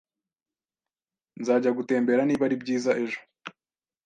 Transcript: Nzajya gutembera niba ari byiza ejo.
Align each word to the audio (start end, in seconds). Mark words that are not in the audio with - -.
Nzajya 1.39 1.71
gutembera 1.77 2.21
niba 2.25 2.43
ari 2.47 2.55
byiza 2.61 2.91
ejo. 3.03 3.19